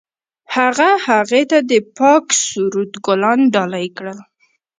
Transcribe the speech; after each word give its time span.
هغه 0.55 0.89
هغې 1.07 1.43
ته 1.51 1.57
د 1.71 1.73
پاک 1.97 2.25
سرود 2.43 2.91
ګلان 3.05 3.39
ډالۍ 3.53 3.87
هم 3.89 3.95
کړل. 3.97 4.19